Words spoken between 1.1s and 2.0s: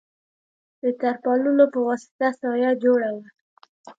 پالونو په